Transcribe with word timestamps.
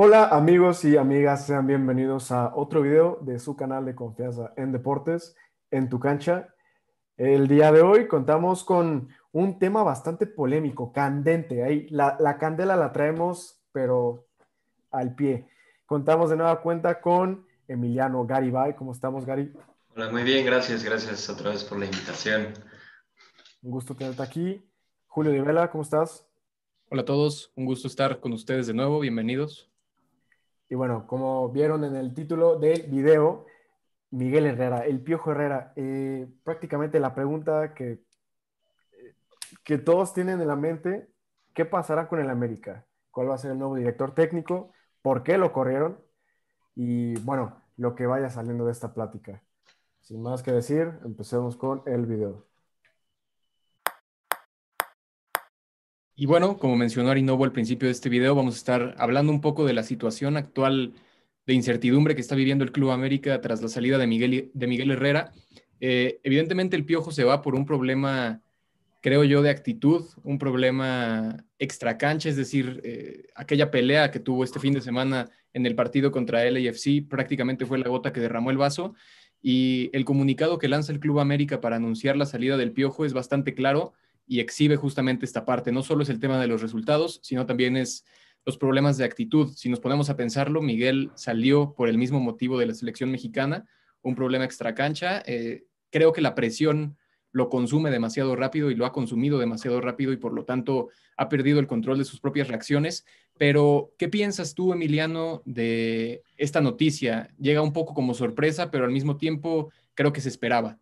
Hola 0.00 0.28
amigos 0.28 0.84
y 0.84 0.96
amigas, 0.96 1.44
sean 1.44 1.66
bienvenidos 1.66 2.30
a 2.30 2.54
otro 2.54 2.82
video 2.82 3.18
de 3.20 3.40
su 3.40 3.56
canal 3.56 3.84
de 3.84 3.96
confianza 3.96 4.52
en 4.56 4.70
deportes, 4.70 5.34
en 5.72 5.88
tu 5.88 5.98
cancha. 5.98 6.54
El 7.16 7.48
día 7.48 7.72
de 7.72 7.82
hoy 7.82 8.06
contamos 8.06 8.62
con 8.62 9.08
un 9.32 9.58
tema 9.58 9.82
bastante 9.82 10.28
polémico, 10.28 10.92
candente. 10.92 11.64
Ahí 11.64 11.88
la, 11.88 12.16
la 12.20 12.38
candela 12.38 12.76
la 12.76 12.92
traemos, 12.92 13.60
pero 13.72 14.28
al 14.92 15.16
pie. 15.16 15.48
Contamos 15.84 16.30
de 16.30 16.36
nueva 16.36 16.60
cuenta 16.60 17.00
con 17.00 17.44
Emiliano 17.66 18.24
Garibay. 18.24 18.76
¿Cómo 18.76 18.92
estamos, 18.92 19.26
Gary? 19.26 19.52
Hola, 19.96 20.12
muy 20.12 20.22
bien, 20.22 20.46
gracias, 20.46 20.84
gracias 20.84 21.28
otra 21.28 21.50
vez 21.50 21.64
por 21.64 21.76
la 21.76 21.86
invitación. 21.86 22.54
Un 23.62 23.72
gusto 23.72 23.96
tenerte 23.96 24.22
aquí. 24.22 24.64
Julio 25.08 25.32
de 25.32 25.42
Vela, 25.42 25.68
¿cómo 25.72 25.82
estás? 25.82 26.24
Hola 26.88 27.02
a 27.02 27.04
todos, 27.04 27.50
un 27.56 27.64
gusto 27.64 27.88
estar 27.88 28.20
con 28.20 28.32
ustedes 28.32 28.68
de 28.68 28.74
nuevo, 28.74 29.00
bienvenidos. 29.00 29.67
Y 30.68 30.74
bueno, 30.74 31.06
como 31.06 31.48
vieron 31.50 31.84
en 31.84 31.96
el 31.96 32.14
título 32.14 32.58
del 32.58 32.82
video, 32.90 33.46
Miguel 34.10 34.46
Herrera, 34.46 34.80
el 34.86 35.02
Piojo 35.02 35.32
Herrera, 35.32 35.72
eh, 35.76 36.28
prácticamente 36.44 37.00
la 37.00 37.14
pregunta 37.14 37.74
que, 37.74 38.02
que 39.64 39.78
todos 39.78 40.12
tienen 40.12 40.40
en 40.40 40.48
la 40.48 40.56
mente, 40.56 41.08
¿qué 41.54 41.64
pasará 41.64 42.08
con 42.08 42.20
el 42.20 42.30
América? 42.30 42.86
¿Cuál 43.10 43.30
va 43.30 43.34
a 43.34 43.38
ser 43.38 43.52
el 43.52 43.58
nuevo 43.58 43.76
director 43.76 44.14
técnico? 44.14 44.72
¿Por 45.02 45.22
qué 45.22 45.38
lo 45.38 45.52
corrieron? 45.52 46.00
Y 46.74 47.18
bueno, 47.20 47.62
lo 47.76 47.94
que 47.94 48.06
vaya 48.06 48.30
saliendo 48.30 48.66
de 48.66 48.72
esta 48.72 48.92
plática. 48.92 49.42
Sin 50.00 50.22
más 50.22 50.42
que 50.42 50.52
decir, 50.52 50.98
empecemos 51.04 51.56
con 51.56 51.82
el 51.86 52.06
video. 52.06 52.47
Y 56.20 56.26
bueno, 56.26 56.58
como 56.58 56.74
mencionó 56.74 57.10
Arinovo 57.10 57.44
al 57.44 57.52
principio 57.52 57.86
de 57.86 57.92
este 57.92 58.08
video, 58.08 58.34
vamos 58.34 58.54
a 58.54 58.58
estar 58.58 58.96
hablando 58.98 59.30
un 59.30 59.40
poco 59.40 59.64
de 59.64 59.72
la 59.72 59.84
situación 59.84 60.36
actual 60.36 60.94
de 61.46 61.54
incertidumbre 61.54 62.16
que 62.16 62.20
está 62.20 62.34
viviendo 62.34 62.64
el 62.64 62.72
Club 62.72 62.90
América 62.90 63.40
tras 63.40 63.62
la 63.62 63.68
salida 63.68 63.98
de 63.98 64.08
Miguel, 64.08 64.50
de 64.52 64.66
Miguel 64.66 64.90
Herrera. 64.90 65.30
Eh, 65.78 66.18
evidentemente 66.24 66.74
el 66.74 66.84
Piojo 66.84 67.12
se 67.12 67.22
va 67.22 67.40
por 67.40 67.54
un 67.54 67.64
problema, 67.64 68.42
creo 69.00 69.22
yo, 69.22 69.42
de 69.42 69.50
actitud, 69.50 70.06
un 70.24 70.40
problema 70.40 71.44
extra 71.60 71.96
cancha, 71.98 72.28
es 72.28 72.36
decir, 72.36 72.80
eh, 72.82 73.28
aquella 73.36 73.70
pelea 73.70 74.10
que 74.10 74.18
tuvo 74.18 74.42
este 74.42 74.58
fin 74.58 74.74
de 74.74 74.80
semana 74.80 75.30
en 75.52 75.66
el 75.66 75.76
partido 75.76 76.10
contra 76.10 76.44
LAFC 76.50 77.06
prácticamente 77.08 77.64
fue 77.64 77.78
la 77.78 77.88
gota 77.88 78.12
que 78.12 78.18
derramó 78.18 78.50
el 78.50 78.58
vaso 78.58 78.96
y 79.40 79.88
el 79.92 80.04
comunicado 80.04 80.58
que 80.58 80.66
lanza 80.66 80.90
el 80.90 80.98
Club 80.98 81.20
América 81.20 81.60
para 81.60 81.76
anunciar 81.76 82.16
la 82.16 82.26
salida 82.26 82.56
del 82.56 82.72
Piojo 82.72 83.04
es 83.04 83.12
bastante 83.12 83.54
claro 83.54 83.92
y 84.28 84.40
exhibe 84.40 84.76
justamente 84.76 85.24
esta 85.24 85.44
parte. 85.44 85.72
No 85.72 85.82
solo 85.82 86.02
es 86.02 86.10
el 86.10 86.20
tema 86.20 86.38
de 86.40 86.46
los 86.46 86.60
resultados, 86.62 87.18
sino 87.22 87.46
también 87.46 87.76
es 87.76 88.04
los 88.44 88.58
problemas 88.58 88.98
de 88.98 89.04
actitud. 89.04 89.48
Si 89.56 89.68
nos 89.68 89.80
ponemos 89.80 90.10
a 90.10 90.16
pensarlo, 90.16 90.62
Miguel 90.62 91.10
salió 91.14 91.74
por 91.74 91.88
el 91.88 91.98
mismo 91.98 92.20
motivo 92.20 92.58
de 92.58 92.66
la 92.66 92.74
selección 92.74 93.10
mexicana, 93.10 93.66
un 94.02 94.14
problema 94.14 94.44
extracancha. 94.44 95.22
Eh, 95.26 95.64
creo 95.90 96.12
que 96.12 96.20
la 96.20 96.34
presión 96.34 96.96
lo 97.32 97.48
consume 97.48 97.90
demasiado 97.90 98.36
rápido 98.36 98.70
y 98.70 98.74
lo 98.74 98.86
ha 98.86 98.92
consumido 98.92 99.38
demasiado 99.38 99.80
rápido 99.80 100.12
y 100.12 100.16
por 100.16 100.32
lo 100.32 100.44
tanto 100.44 100.88
ha 101.16 101.28
perdido 101.28 101.58
el 101.58 101.66
control 101.66 101.98
de 101.98 102.04
sus 102.04 102.20
propias 102.20 102.48
reacciones. 102.48 103.04
Pero, 103.38 103.92
¿qué 103.98 104.08
piensas 104.08 104.54
tú, 104.54 104.72
Emiliano, 104.72 105.42
de 105.44 106.22
esta 106.36 106.60
noticia? 106.60 107.30
Llega 107.38 107.62
un 107.62 107.72
poco 107.72 107.94
como 107.94 108.14
sorpresa, 108.14 108.70
pero 108.70 108.84
al 108.84 108.92
mismo 108.92 109.16
tiempo 109.16 109.70
creo 109.94 110.12
que 110.12 110.20
se 110.20 110.28
esperaba. 110.28 110.78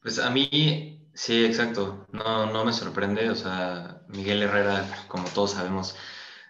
Pues 0.00 0.18
a 0.18 0.30
mí 0.30 1.05
Sí, 1.16 1.44
exacto. 1.46 2.06
No, 2.12 2.46
no 2.52 2.64
me 2.64 2.72
sorprende. 2.72 3.30
O 3.30 3.34
sea, 3.34 4.02
Miguel 4.08 4.42
Herrera, 4.42 5.06
como 5.08 5.24
todos 5.30 5.52
sabemos, 5.52 5.96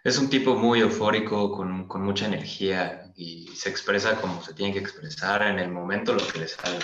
es 0.04 0.18
un 0.18 0.28
tipo 0.28 0.56
muy 0.56 0.80
eufórico, 0.80 1.52
con, 1.52 1.86
con, 1.88 2.02
mucha 2.02 2.26
energía 2.26 3.12
y 3.16 3.48
se 3.54 3.70
expresa 3.70 4.20
como 4.20 4.42
se 4.42 4.54
tiene 4.54 4.72
que 4.72 4.80
expresar 4.80 5.42
en 5.42 5.58
el 5.60 5.70
momento 5.70 6.14
lo 6.14 6.26
que 6.26 6.40
le 6.40 6.48
sale. 6.48 6.78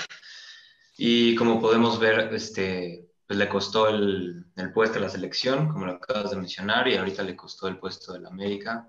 Y 0.96 1.34
como 1.34 1.60
podemos 1.60 1.98
ver, 1.98 2.32
este, 2.32 3.08
pues 3.26 3.38
le 3.38 3.48
costó 3.48 3.88
el, 3.88 4.46
puesto 4.74 4.94
de 4.94 5.00
la 5.00 5.08
selección, 5.10 5.68
como 5.68 5.86
lo 5.86 5.92
acabas 5.94 6.30
de 6.30 6.36
mencionar, 6.36 6.86
y 6.88 6.96
ahorita 6.96 7.22
le 7.24 7.36
costó 7.36 7.66
el 7.68 7.78
puesto 7.78 8.12
del 8.12 8.26
América. 8.26 8.88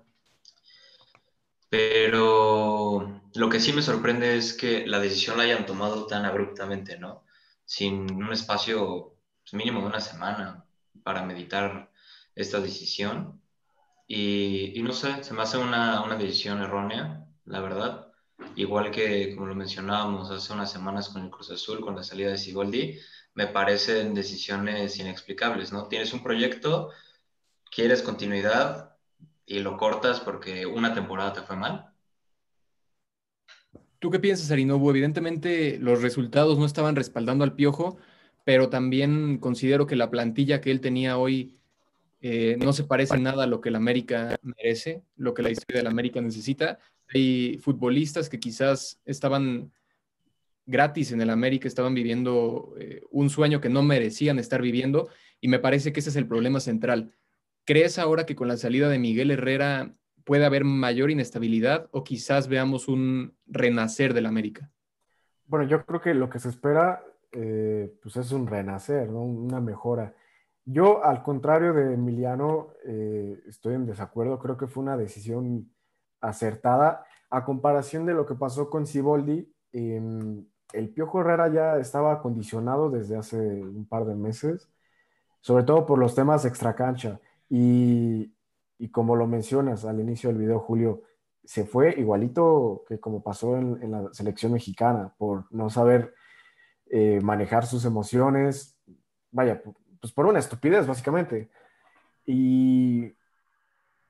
Pero 1.68 3.22
lo 3.34 3.48
que 3.48 3.60
sí 3.60 3.72
me 3.72 3.82
sorprende 3.82 4.36
es 4.36 4.52
que 4.54 4.86
la 4.86 5.00
decisión 5.00 5.36
la 5.36 5.44
hayan 5.44 5.66
tomado 5.66 6.06
tan 6.06 6.24
abruptamente, 6.24 6.98
¿no? 6.98 7.23
Sin 7.64 8.12
un 8.14 8.32
espacio 8.32 9.16
pues, 9.42 9.54
mínimo 9.54 9.80
de 9.80 9.86
una 9.86 10.00
semana 10.00 10.64
para 11.02 11.24
meditar 11.24 11.90
esta 12.34 12.60
decisión. 12.60 13.40
Y, 14.06 14.80
no 14.82 14.92
sé, 14.92 15.24
se 15.24 15.34
me 15.34 15.42
hace 15.42 15.58
una, 15.58 16.02
una, 16.02 16.16
decisión 16.16 16.60
errónea, 16.60 17.26
la 17.46 17.60
verdad. 17.60 18.12
Igual 18.56 18.90
que, 18.90 19.34
como 19.34 19.46
lo 19.46 19.54
mencionábamos 19.54 20.30
hace 20.30 20.52
unas 20.52 20.70
semanas 20.70 21.08
con 21.08 21.22
el 21.22 21.30
Cruz 21.30 21.50
Azul, 21.50 21.80
con 21.80 21.96
la 21.96 22.02
salida 22.02 22.30
de 22.30 22.38
Siboldi, 22.38 22.98
me 23.34 23.46
parecen 23.46 24.14
decisiones 24.14 24.98
inexplicables, 24.98 25.72
¿no? 25.72 25.88
Tienes 25.88 26.12
un 26.12 26.22
proyecto, 26.22 26.90
quieres 27.70 28.02
continuidad 28.02 28.96
y 29.46 29.60
lo 29.60 29.76
cortas 29.76 30.20
porque 30.20 30.66
una 30.66 30.94
temporada 30.94 31.32
te 31.32 31.42
fue 31.42 31.56
mal 31.56 31.93
¿Tú 34.04 34.10
qué 34.10 34.18
piensas, 34.18 34.50
Arinobu? 34.50 34.90
Evidentemente 34.90 35.78
los 35.78 36.02
resultados 36.02 36.58
no 36.58 36.66
estaban 36.66 36.94
respaldando 36.94 37.42
al 37.42 37.54
Piojo, 37.54 37.96
pero 38.44 38.68
también 38.68 39.38
considero 39.38 39.86
que 39.86 39.96
la 39.96 40.10
plantilla 40.10 40.60
que 40.60 40.70
él 40.70 40.82
tenía 40.82 41.16
hoy 41.16 41.56
eh, 42.20 42.58
no 42.58 42.74
se 42.74 42.84
parece 42.84 43.16
nada 43.16 43.44
a 43.44 43.46
lo 43.46 43.62
que 43.62 43.70
el 43.70 43.76
América 43.76 44.36
merece, 44.42 45.02
lo 45.16 45.32
que 45.32 45.40
la 45.40 45.50
historia 45.50 45.78
del 45.78 45.86
América 45.86 46.20
necesita. 46.20 46.78
Hay 47.14 47.56
futbolistas 47.62 48.28
que 48.28 48.38
quizás 48.38 49.00
estaban 49.06 49.72
gratis 50.66 51.10
en 51.12 51.22
el 51.22 51.30
América, 51.30 51.66
estaban 51.66 51.94
viviendo 51.94 52.74
eh, 52.78 53.00
un 53.10 53.30
sueño 53.30 53.62
que 53.62 53.70
no 53.70 53.82
merecían 53.82 54.38
estar 54.38 54.60
viviendo 54.60 55.08
y 55.40 55.48
me 55.48 55.60
parece 55.60 55.94
que 55.94 56.00
ese 56.00 56.10
es 56.10 56.16
el 56.16 56.28
problema 56.28 56.60
central. 56.60 57.14
¿Crees 57.64 57.98
ahora 57.98 58.26
que 58.26 58.36
con 58.36 58.48
la 58.48 58.58
salida 58.58 58.90
de 58.90 58.98
Miguel 58.98 59.30
Herrera 59.30 59.94
puede 60.24 60.44
haber 60.44 60.64
mayor 60.64 61.10
inestabilidad 61.10 61.88
o 61.92 62.02
quizás 62.02 62.48
veamos 62.48 62.88
un 62.88 63.36
renacer 63.46 64.14
del 64.14 64.26
América? 64.26 64.70
Bueno, 65.46 65.66
yo 65.66 65.84
creo 65.84 66.00
que 66.00 66.14
lo 66.14 66.28
que 66.28 66.38
se 66.38 66.48
espera 66.48 67.02
eh, 67.32 67.92
pues 68.02 68.16
es 68.16 68.32
un 68.32 68.46
renacer, 68.46 69.10
¿no? 69.10 69.22
una 69.22 69.60
mejora. 69.60 70.14
Yo, 70.64 71.04
al 71.04 71.22
contrario 71.22 71.74
de 71.74 71.94
Emiliano, 71.94 72.68
eh, 72.86 73.42
estoy 73.46 73.74
en 73.74 73.86
desacuerdo. 73.86 74.38
Creo 74.38 74.56
que 74.56 74.66
fue 74.66 74.82
una 74.82 74.96
decisión 74.96 75.70
acertada. 76.20 77.04
A 77.28 77.44
comparación 77.44 78.06
de 78.06 78.14
lo 78.14 78.24
que 78.24 78.34
pasó 78.34 78.70
con 78.70 78.86
Siboldi, 78.86 79.52
el 79.72 80.88
Piojo 80.94 81.20
Herrera 81.20 81.48
ya 81.48 81.78
estaba 81.78 82.12
acondicionado 82.12 82.90
desde 82.90 83.16
hace 83.16 83.36
un 83.36 83.86
par 83.86 84.04
de 84.04 84.14
meses, 84.14 84.70
sobre 85.40 85.64
todo 85.64 85.84
por 85.84 85.98
los 85.98 86.14
temas 86.14 86.44
extracancha. 86.44 87.20
Y, 87.50 88.33
y 88.78 88.90
como 88.90 89.16
lo 89.16 89.26
mencionas 89.26 89.84
al 89.84 90.00
inicio 90.00 90.30
del 90.30 90.38
video, 90.38 90.60
Julio, 90.60 91.02
se 91.44 91.64
fue 91.64 91.94
igualito 91.98 92.84
que 92.88 92.98
como 92.98 93.22
pasó 93.22 93.56
en, 93.56 93.90
la 93.90 94.12
selección 94.12 94.52
mexicana, 94.52 95.14
por 95.18 95.46
no 95.52 95.70
saber 95.70 96.14
eh, 96.86 97.20
manejar 97.22 97.66
sus 97.66 97.84
emociones, 97.84 98.78
vaya, 99.30 99.62
pues 100.00 100.12
por 100.12 100.26
una 100.26 100.38
estupidez, 100.38 100.86
básicamente. 100.86 101.50
Y, 102.26 103.12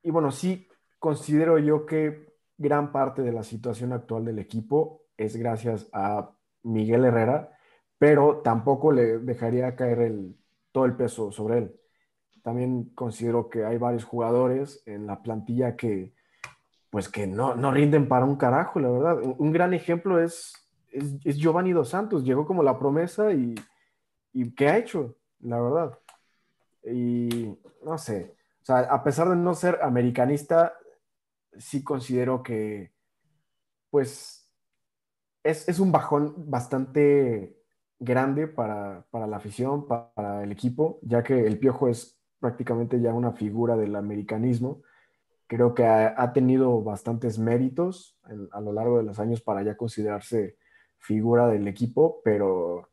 y 0.03 0.11
bueno, 0.11 0.31
sí 0.31 0.69
considero 0.99 1.59
yo 1.59 1.87
que 1.87 2.35
gran 2.57 2.93
parte 2.93 3.23
de 3.23 3.33
la 3.33 3.43
situación 3.43 3.93
actual 3.93 4.25
del 4.25 4.39
equipo 4.39 5.03
es 5.17 5.37
gracias 5.37 5.89
a 5.93 6.31
Miguel 6.63 7.05
Herrera, 7.05 7.51
pero 7.99 8.39
tampoco 8.39 8.93
le 8.93 9.19
dejaría 9.19 9.77
caer 9.77 10.13
todo 10.73 10.85
el 10.85 10.97
peso 10.97 11.33
sobre 11.33 11.59
él 11.59 11.81
también 12.44 12.91
considero 12.94 13.49
que 13.49 13.65
hay 13.65 13.78
varios 13.78 14.05
jugadores 14.05 14.82
en 14.84 15.06
la 15.06 15.22
plantilla 15.22 15.77
que, 15.77 16.12
pues 16.91 17.09
que 17.09 17.27
no, 17.27 17.55
no 17.55 17.72
rinden 17.72 18.07
para 18.07 18.27
un 18.27 18.36
carajo, 18.36 18.78
la 18.80 18.91
verdad. 18.91 19.16
Un, 19.39 19.51
gran 19.51 19.72
ejemplo 19.72 20.22
es, 20.22 20.53
es, 20.92 21.39
Giovanni 21.39 21.72
Dos 21.72 21.89
Santos, 21.89 22.22
llegó 22.22 22.47
como 22.47 22.63
la 22.63 22.78
promesa 22.78 23.33
y, 23.33 23.54
y 24.34 24.54
¿qué 24.54 24.69
ha 24.69 24.77
hecho? 24.77 25.16
La 25.41 25.59
verdad. 25.59 25.98
Y 26.84 27.57
no 27.83 27.97
sé, 27.97 28.36
o 28.60 28.65
sea, 28.66 28.80
a 28.80 29.03
pesar 29.03 29.30
de 29.30 29.36
no 29.36 29.54
ser 29.54 29.78
americanista, 29.83 30.74
sí 31.57 31.83
considero 31.83 32.42
que, 32.42 32.92
pues, 33.89 34.53
es, 35.42 35.66
es 35.66 35.80
un 35.80 35.92
bajón 35.92 36.34
bastante 36.51 37.57
grande 37.98 38.48
para, 38.48 39.07
para, 39.10 39.27
la 39.27 39.39
afición, 39.39 39.86
para 39.86 40.45
el 40.45 40.53
equipo, 40.53 40.98
ya 41.01 41.22
que 41.22 41.47
el 41.47 41.59
Piojo 41.59 41.89
es 41.89 42.21
prácticamente 42.41 43.01
ya 43.01 43.13
una 43.13 43.33
figura 43.33 43.77
del 43.77 43.97
americanismo. 43.97 44.83
Creo 45.47 45.75
que 45.75 45.84
ha, 45.86 46.33
tenido 46.33 46.83
bastantes 46.83 47.39
méritos 47.39 48.19
a 48.53 48.60
lo 48.60 48.72
largo 48.72 48.98
de 48.98 49.04
los 49.04 49.19
años 49.19 49.42
para 49.42 49.63
ya 49.63 49.77
considerarse 49.77 50.57
figura 50.98 51.48
del 51.48 51.69
equipo, 51.69 52.21
pero 52.25 52.89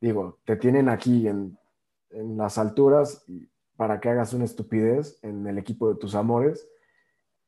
digo, 0.00 0.40
te 0.44 0.56
tienen 0.56 0.88
aquí 0.88 1.28
en, 1.28 1.56
en 2.10 2.36
las 2.36 2.58
alturas 2.58 3.24
para 3.76 4.00
que 4.00 4.08
hagas 4.08 4.32
una 4.32 4.44
estupidez 4.44 5.18
en 5.22 5.46
el 5.46 5.58
equipo 5.58 5.88
de 5.88 5.98
tus 5.98 6.14
amores, 6.14 6.68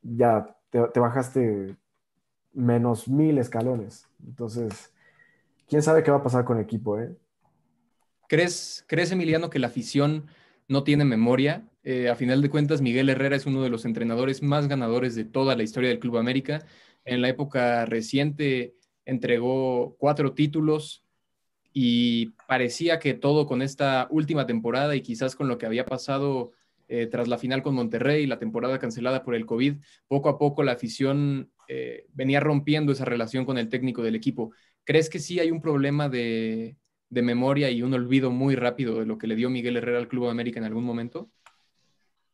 ya 0.03 0.57
te, 0.71 1.01
bajaste 1.01 1.77
menos 2.53 3.09
mil 3.09 3.39
escalones. 3.39 4.07
Entonces, 4.27 4.93
quién 5.69 5.83
sabe 5.83 6.03
qué 6.03 6.11
va 6.11 6.19
a 6.19 6.23
pasar 6.23 6.45
con 6.45 6.59
el 6.59 6.65
equipo, 6.65 6.99
¿eh? 6.99 7.17
¿Crees, 8.29 8.85
¿Crees, 8.89 9.13
Emiliano, 9.13 9.51
que 9.51 9.59
la 9.59 9.67
afición 9.69 10.27
no 10.69 10.85
tiene 10.85 11.05
memoria? 11.05 11.69
Eh, 11.83 12.09
a 12.09 12.17
final 12.17 12.41
de 12.41 12.51
cuentas, 12.51 12.81
Miguel 12.81 13.09
Herrera 13.09 13.37
es 13.37 13.47
uno 13.47 13.63
de 13.63 13.71
los 13.71 13.85
entrenadores 13.85 14.43
más 14.43 14.69
ganadores 14.69 15.15
de 15.15 15.25
toda 15.25 15.57
la 15.57 15.63
historia 15.63 15.91
del 15.91 15.99
Club 15.99 16.17
América. 16.17 16.65
En 17.05 17.21
la 17.21 17.29
época 17.29 17.85
reciente 17.85 18.75
entregó 19.05 19.97
cuatro 19.99 20.33
títulos 20.33 21.05
y 21.73 22.31
parecía 22.49 22.99
que 22.99 23.15
todo 23.15 23.47
con 23.47 23.61
esta 23.61 24.07
última 24.11 24.47
temporada 24.47 24.97
y 24.97 25.03
quizás 25.03 25.37
con 25.37 25.49
lo 25.49 25.59
que 25.59 25.67
había 25.67 25.85
pasado 25.85 26.53
eh, 26.89 27.07
tras 27.07 27.29
la 27.29 27.39
final 27.39 27.63
con 27.63 27.75
Monterrey, 27.75 28.27
la 28.27 28.39
temporada 28.39 28.79
cancelada 28.79 29.23
por 29.23 29.35
el 29.35 29.47
COVID, 29.47 29.77
poco 30.07 30.29
a 30.29 30.39
poco 30.39 30.63
la 30.63 30.73
afición 30.73 31.51
eh, 31.69 32.07
venía 32.13 32.41
rompiendo 32.41 32.93
esa 32.93 33.05
relación 33.05 33.45
con 33.45 33.59
el 33.59 33.69
técnico 33.69 34.03
del 34.03 34.15
equipo. 34.15 34.53
¿Crees 34.85 35.11
que 35.11 35.19
sí 35.19 35.41
hay 35.41 35.51
un 35.51 35.61
problema 35.61 36.09
de, 36.09 36.77
memoria 37.23 37.71
y 37.71 37.83
un 37.83 37.95
olvido 37.95 38.31
muy 38.31 38.57
rápido 38.57 38.99
de 38.99 39.07
lo 39.07 39.19
que 39.19 39.27
le 39.27 39.37
dio 39.37 39.51
Miguel 39.51 39.77
Herrera 39.77 39.99
al 39.99 40.09
Club 40.09 40.29
América 40.29 40.59
en 40.59 40.67
algún 40.67 40.85
momento? 40.85 41.31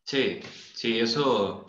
Sí, 0.04 0.40
sí, 0.74 0.98
eso, 0.98 1.66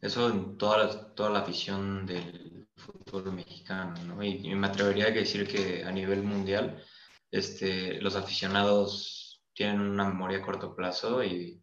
eso 0.00 0.30
en 0.30 0.56
toda 0.56 1.14
toda 1.14 1.30
la 1.30 1.40
afición 1.40 2.06
del 2.06 2.68
fútbol 2.76 3.32
mexicano, 3.32 4.22
Y, 4.24 4.54
me 4.54 4.66
atrevería 4.66 5.06
a 5.06 5.10
decir 5.10 5.46
que 5.46 5.84
a 5.84 5.92
nivel 5.92 6.22
mundial, 6.22 6.82
este, 7.30 8.00
los 8.00 8.16
aficionados 8.16 9.42
tienen 9.54 9.80
una 9.80 10.08
memoria 10.08 10.38
a 10.38 10.42
corto 10.42 10.74
plazo 10.74 11.22
y 11.22 11.62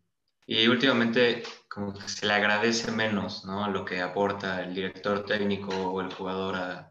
y 0.52 0.68
últimamente 0.68 1.44
como 1.70 1.94
que 1.94 2.10
se 2.10 2.26
le 2.26 2.34
agradece 2.34 2.92
menos 2.92 3.46
¿no? 3.46 3.70
lo 3.70 3.86
que 3.86 4.02
aporta 4.02 4.64
el 4.64 4.74
director 4.74 5.24
técnico 5.24 5.70
o 5.70 6.02
el 6.02 6.12
jugador 6.12 6.56
a, 6.56 6.89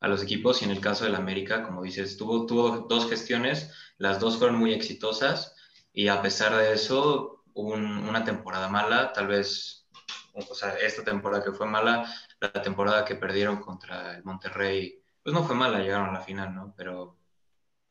a 0.00 0.08
los 0.08 0.22
equipos. 0.22 0.62
Y 0.62 0.64
en 0.64 0.70
el 0.70 0.80
caso 0.80 1.04
del 1.04 1.14
América, 1.14 1.62
como 1.62 1.82
dices, 1.82 2.16
tuvo, 2.16 2.46
tuvo 2.46 2.86
dos 2.88 3.08
gestiones, 3.08 3.72
las 3.98 4.20
dos 4.20 4.38
fueron 4.38 4.58
muy 4.58 4.72
exitosas 4.72 5.54
y 5.92 6.08
a 6.08 6.22
pesar 6.22 6.56
de 6.56 6.72
eso, 6.72 7.42
una 7.54 8.24
temporada 8.24 8.68
mala, 8.68 9.12
tal 9.12 9.26
vez, 9.26 9.88
o 10.34 10.54
sea, 10.54 10.76
esta 10.76 11.02
temporada 11.02 11.42
que 11.42 11.52
fue 11.52 11.66
mala, 11.66 12.06
la 12.40 12.62
temporada 12.62 13.04
que 13.04 13.16
perdieron 13.16 13.60
contra 13.60 14.16
el 14.16 14.24
Monterrey, 14.24 15.02
pues 15.22 15.34
no 15.34 15.44
fue 15.44 15.56
mala, 15.56 15.80
llegaron 15.80 16.10
a 16.10 16.12
la 16.12 16.20
final, 16.20 16.54
¿no? 16.54 16.74
Pero 16.76 17.18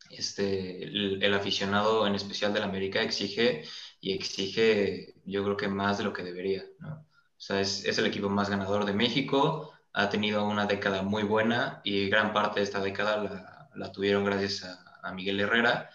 este, 0.10 0.84
el, 0.84 1.22
el 1.22 1.34
aficionado 1.34 2.08
en 2.08 2.16
especial 2.16 2.54
del 2.54 2.64
América 2.64 3.02
exige 3.02 3.66
y 4.00 4.14
exige, 4.14 5.16
yo 5.26 5.44
creo 5.44 5.58
que 5.58 5.68
más 5.68 5.98
de 5.98 6.06
lo 6.06 6.14
que 6.14 6.24
debería, 6.24 6.64
¿no? 6.80 7.06
O 7.38 7.40
sea, 7.40 7.62
es, 7.62 7.86
es, 7.86 7.98
el 8.00 8.08
equipo 8.08 8.30
más 8.30 8.50
ganador 8.50 8.86
de 8.86 8.94
México, 8.94 9.77
ha 9.98 10.10
tenido 10.10 10.48
una 10.48 10.68
década 10.68 11.02
muy 11.02 11.24
buena 11.24 11.82
y 11.84 12.08
gran 12.08 12.32
parte 12.32 12.60
de 12.60 12.66
esta 12.66 12.80
década 12.80 13.18
la, 13.18 13.70
la 13.74 13.92
tuvieron 13.92 14.24
gracias 14.24 14.64
a, 14.64 15.00
a, 15.02 15.12
Miguel 15.12 15.40
Herrera 15.40 15.90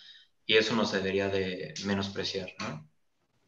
y 0.44 0.56
eso 0.56 0.74
no 0.74 0.84
se 0.84 0.96
debería 0.96 1.28
de 1.28 1.72
menospreciar, 1.86 2.48
¿no? 2.58 2.90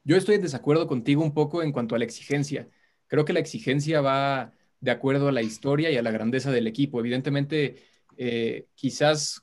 Yo 0.05 0.17
estoy 0.17 0.37
en 0.37 0.43
desacuerdo 0.43 0.87
contigo 0.87 1.25
un 1.25 1.35
poco 1.35 1.65
en 1.65 1.73
cuanto 1.73 1.97
a 1.97 1.99
la 1.99 2.05
exigencia. 2.05 2.69
Creo 3.09 3.25
que 3.25 3.33
la 3.33 3.41
exigencia 3.41 4.01
va 4.01 4.53
de 4.79 4.93
acuerdo 4.93 5.27
a 5.27 5.33
la 5.33 5.43
historia 5.43 5.91
y 5.91 5.97
a 5.97 6.03
la 6.03 6.13
grandeza 6.13 6.53
del 6.53 6.69
equipo. 6.69 7.01
Evidentemente, 7.01 7.83
eh, 8.17 8.69
quizás 8.77 9.41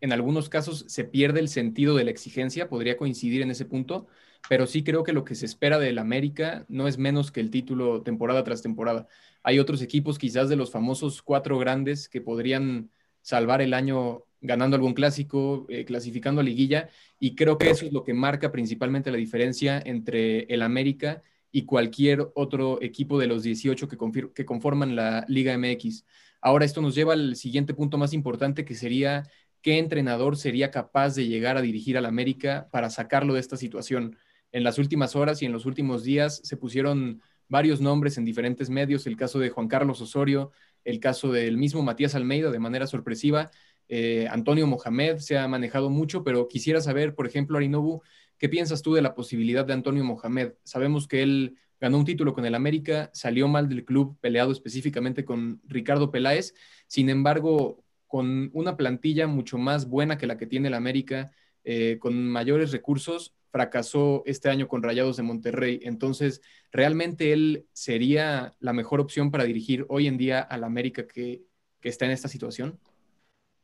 en 0.00 0.12
algunos 0.12 0.48
casos 0.48 0.86
se 0.88 1.04
pierde 1.04 1.40
el 1.40 1.50
sentido 1.50 1.94
de 1.94 2.04
la 2.04 2.10
exigencia, 2.10 2.70
podría 2.70 2.96
coincidir 2.96 3.42
en 3.42 3.50
ese 3.50 3.66
punto, 3.66 4.06
pero 4.48 4.66
sí 4.66 4.82
creo 4.82 5.02
que 5.02 5.12
lo 5.12 5.24
que 5.24 5.34
se 5.34 5.44
espera 5.44 5.78
del 5.78 5.98
América 5.98 6.64
no 6.68 6.88
es 6.88 6.96
menos 6.96 7.32
que 7.32 7.40
el 7.40 7.50
título 7.50 8.02
temporada 8.02 8.44
tras 8.44 8.62
temporada. 8.62 9.08
Hay 9.44 9.58
otros 9.58 9.82
equipos, 9.82 10.18
quizás 10.18 10.48
de 10.48 10.56
los 10.56 10.72
famosos 10.72 11.22
cuatro 11.22 11.58
grandes, 11.58 12.08
que 12.08 12.20
podrían 12.20 12.90
salvar 13.20 13.62
el 13.62 13.74
año 13.74 14.24
ganando 14.40 14.74
algún 14.74 14.94
clásico, 14.94 15.66
eh, 15.68 15.84
clasificando 15.84 16.40
a 16.40 16.44
liguilla, 16.44 16.88
y 17.20 17.34
creo 17.34 17.56
que 17.58 17.70
eso 17.70 17.86
es 17.86 17.92
lo 17.92 18.04
que 18.04 18.14
marca 18.14 18.50
principalmente 18.50 19.10
la 19.10 19.18
diferencia 19.18 19.80
entre 19.84 20.40
el 20.52 20.62
América 20.62 21.22
y 21.52 21.66
cualquier 21.66 22.26
otro 22.34 22.82
equipo 22.82 23.18
de 23.18 23.26
los 23.26 23.42
18 23.42 23.86
que, 23.86 23.96
que 24.34 24.44
conforman 24.44 24.96
la 24.96 25.24
Liga 25.28 25.56
MX. 25.56 26.04
Ahora 26.40 26.64
esto 26.64 26.82
nos 26.82 26.94
lleva 26.94 27.12
al 27.12 27.36
siguiente 27.36 27.74
punto 27.74 27.96
más 27.96 28.12
importante, 28.12 28.64
que 28.64 28.74
sería 28.74 29.24
qué 29.62 29.78
entrenador 29.78 30.36
sería 30.36 30.70
capaz 30.70 31.14
de 31.14 31.26
llegar 31.26 31.56
a 31.56 31.62
dirigir 31.62 31.96
al 31.96 32.06
América 32.06 32.68
para 32.70 32.90
sacarlo 32.90 33.34
de 33.34 33.40
esta 33.40 33.56
situación 33.56 34.16
en 34.52 34.62
las 34.62 34.78
últimas 34.78 35.16
horas 35.16 35.42
y 35.42 35.46
en 35.46 35.52
los 35.52 35.64
últimos 35.66 36.04
días 36.04 36.40
se 36.44 36.56
pusieron 36.56 37.22
varios 37.48 37.80
nombres 37.80 38.18
en 38.18 38.24
diferentes 38.24 38.70
medios, 38.70 39.06
el 39.06 39.16
caso 39.16 39.38
de 39.38 39.50
Juan 39.50 39.68
Carlos 39.68 40.00
Osorio, 40.00 40.52
el 40.84 41.00
caso 41.00 41.32
del 41.32 41.56
mismo 41.56 41.82
Matías 41.82 42.14
Almeida 42.14 42.50
de 42.50 42.58
manera 42.58 42.86
sorpresiva, 42.86 43.50
eh, 43.88 44.26
Antonio 44.30 44.66
Mohamed 44.66 45.18
se 45.18 45.38
ha 45.38 45.46
manejado 45.48 45.90
mucho, 45.90 46.24
pero 46.24 46.48
quisiera 46.48 46.80
saber, 46.80 47.14
por 47.14 47.26
ejemplo, 47.26 47.56
Arinobu, 47.56 48.02
¿qué 48.38 48.48
piensas 48.48 48.82
tú 48.82 48.94
de 48.94 49.02
la 49.02 49.14
posibilidad 49.14 49.64
de 49.64 49.74
Antonio 49.74 50.04
Mohamed? 50.04 50.52
Sabemos 50.64 51.06
que 51.06 51.22
él 51.22 51.56
ganó 51.80 51.98
un 51.98 52.04
título 52.04 52.32
con 52.32 52.46
el 52.46 52.54
América, 52.54 53.10
salió 53.12 53.46
mal 53.48 53.68
del 53.68 53.84
club, 53.84 54.16
peleado 54.20 54.52
específicamente 54.52 55.24
con 55.24 55.60
Ricardo 55.64 56.10
Peláez, 56.10 56.54
sin 56.86 57.10
embargo, 57.10 57.84
con 58.06 58.50
una 58.54 58.76
plantilla 58.76 59.26
mucho 59.26 59.58
más 59.58 59.88
buena 59.88 60.16
que 60.16 60.26
la 60.26 60.38
que 60.38 60.46
tiene 60.46 60.68
el 60.68 60.74
América, 60.74 61.32
eh, 61.64 61.98
con 62.00 62.28
mayores 62.28 62.72
recursos, 62.72 63.33
fracasó 63.54 64.24
este 64.26 64.50
año 64.50 64.66
con 64.66 64.82
Rayados 64.82 65.16
de 65.16 65.22
Monterrey. 65.22 65.78
Entonces, 65.84 66.42
¿realmente 66.72 67.32
él 67.32 67.68
sería 67.72 68.52
la 68.58 68.72
mejor 68.72 68.98
opción 69.00 69.30
para 69.30 69.44
dirigir 69.44 69.86
hoy 69.88 70.08
en 70.08 70.16
día 70.18 70.40
al 70.40 70.64
América 70.64 71.06
que, 71.06 71.44
que 71.80 71.88
está 71.88 72.04
en 72.04 72.10
esta 72.10 72.26
situación? 72.26 72.80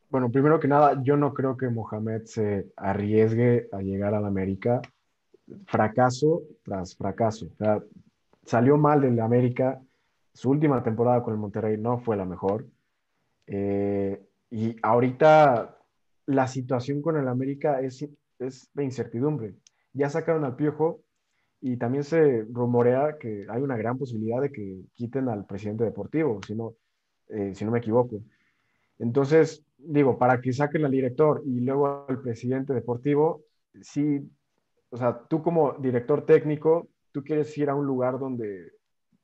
Bueno, 0.09 0.31
primero 0.31 0.61
que 0.61 0.69
nada, 0.69 1.03
yo 1.03 1.17
no 1.17 1.35
creo 1.35 1.57
que 1.57 1.69
Mohamed 1.69 2.23
se 2.27 2.69
arriesgue 2.77 3.69
a 3.73 3.83
llegar 3.83 4.15
al 4.15 4.27
América 4.27 4.81
fracaso 5.67 6.45
tras 6.63 6.95
fracaso. 6.95 7.47
O 7.47 7.57
sea, 7.57 7.83
salió 8.45 8.77
mal 8.77 9.01
del 9.01 9.19
América, 9.19 9.81
su 10.33 10.51
última 10.51 10.85
temporada 10.85 11.21
con 11.25 11.35
el 11.35 11.41
Monterrey 11.41 11.79
no 11.79 11.99
fue 11.99 12.17
la 12.17 12.25
mejor. 12.25 12.65
Eh, 13.49 14.23
y 14.51 14.77
ahorita 14.83 15.79
la 16.27 16.47
situación 16.47 17.03
con 17.03 17.17
el 17.17 17.27
América 17.27 17.81
es, 17.81 18.09
es 18.39 18.71
de 18.73 18.85
incertidumbre 18.85 19.57
ya 19.93 20.09
sacaron 20.11 20.45
al 20.45 20.57
Piojo 20.57 21.03
y 21.61 21.77
también 21.77 22.05
se 22.05 22.47
rumorea 22.51 23.19
que 23.19 23.47
hay 23.49 23.63
una 23.63 23.77
gran 23.77 23.99
posibilidad 23.99 24.41
de 24.41 24.51
que 24.51 24.83
quiten 24.95 25.29
al 25.29 25.47
presidente 25.47 25.85
deportivo, 25.85 26.41
si 26.47 26.55
no, 26.55 26.75
eh, 27.29 27.55
si 27.55 27.65
no 27.65 27.71
me 27.71 27.79
equivoco. 27.79 28.23
Entonces, 28.99 29.65
digo, 29.77 30.19
para 30.19 30.41
que 30.41 30.53
saquen 30.53 30.85
al 30.85 30.91
director 30.91 31.43
y 31.45 31.61
luego 31.61 32.07
al 32.09 32.21
presidente 32.21 32.73
deportivo, 32.73 33.43
sí, 33.83 34.21
o 34.91 34.97
sea, 34.97 35.27
tú 35.29 35.43
como 35.43 35.75
director 35.75 36.25
técnico, 36.25 36.89
tú 37.13 37.23
quieres 37.23 37.57
ir 37.59 37.69
a 37.71 37.75
un 37.75 37.87
lugar 37.87 38.19
donde 38.19 38.73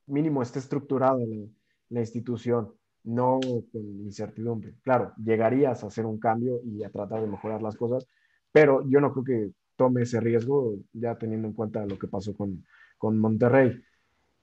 mínimo 0.07 0.43
esté 0.43 0.59
estructurada 0.59 1.19
la, 1.19 1.47
la 1.91 2.01
institución, 2.01 2.73
no 3.05 3.41
con 3.41 3.83
incertidumbre. 3.83 4.75
Claro, 4.83 5.13
llegarías 5.17 5.83
a 5.83 5.87
hacer 5.87 6.07
un 6.07 6.19
cambio 6.19 6.61
y 6.65 6.83
a 6.85 6.91
tratar 6.91 7.21
de 7.21 7.29
mejorar 7.29 7.63
las 7.63 7.77
cosas, 7.77 8.07
pero 8.53 8.87
yo 8.89 9.01
no 9.01 9.13
creo 9.13 9.25
que 9.25 9.53
tome 9.77 10.03
ese 10.03 10.21
riesgo, 10.21 10.77
ya 10.93 11.17
teniendo 11.17 11.49
en 11.49 11.55
cuenta 11.55 11.87
lo 11.87 11.99
que 11.99 12.09
pasó 12.09 12.37
con, 12.37 12.65
con 12.99 13.19
Monterrey. 13.19 13.81